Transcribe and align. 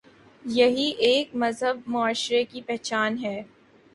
یہی 0.45 0.89
ایک 0.99 1.35
مہذب 1.35 1.77
معاشرے 1.87 2.43
کی 2.45 2.61
پہچان 2.61 3.17
ہے۔ 3.23 3.41